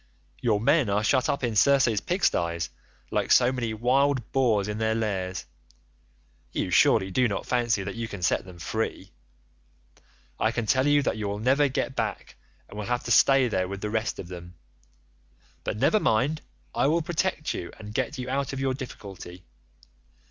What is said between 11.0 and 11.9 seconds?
that you will never